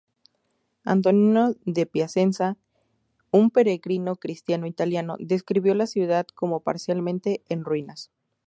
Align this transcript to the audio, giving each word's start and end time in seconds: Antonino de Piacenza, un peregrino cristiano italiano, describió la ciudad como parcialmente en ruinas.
Antonino 0.83 1.53
de 1.63 1.85
Piacenza, 1.85 2.57
un 3.29 3.51
peregrino 3.51 4.15
cristiano 4.15 4.65
italiano, 4.65 5.15
describió 5.19 5.75
la 5.75 5.85
ciudad 5.85 6.25
como 6.33 6.61
parcialmente 6.61 7.43
en 7.49 7.63
ruinas. 7.63 8.09